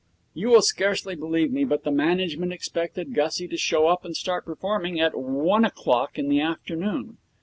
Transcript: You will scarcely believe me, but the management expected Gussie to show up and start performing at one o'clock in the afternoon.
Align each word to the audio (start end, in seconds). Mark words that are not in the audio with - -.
You 0.33 0.47
will 0.47 0.63
scarcely 0.63 1.13
believe 1.13 1.51
me, 1.53 1.63
but 1.63 1.83
the 1.83 1.91
management 1.91 2.51
expected 2.53 3.13
Gussie 3.13 3.47
to 3.47 3.55
show 3.55 3.85
up 3.87 4.03
and 4.03 4.17
start 4.17 4.45
performing 4.45 4.99
at 4.99 5.15
one 5.15 5.63
o'clock 5.63 6.17
in 6.17 6.27
the 6.27 6.41
afternoon. 6.41 7.17